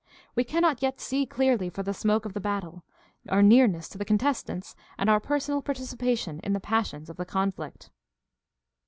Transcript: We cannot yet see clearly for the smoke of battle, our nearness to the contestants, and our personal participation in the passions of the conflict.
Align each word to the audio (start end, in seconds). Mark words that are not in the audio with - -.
We 0.33 0.43
cannot 0.43 0.81
yet 0.81 0.99
see 0.99 1.27
clearly 1.27 1.69
for 1.69 1.83
the 1.83 1.93
smoke 1.93 2.25
of 2.25 2.33
battle, 2.33 2.83
our 3.29 3.43
nearness 3.43 3.87
to 3.89 3.99
the 3.99 4.03
contestants, 4.03 4.75
and 4.97 5.11
our 5.11 5.19
personal 5.19 5.61
participation 5.61 6.39
in 6.43 6.53
the 6.53 6.59
passions 6.59 7.07
of 7.07 7.17
the 7.17 7.25
conflict. 7.25 7.91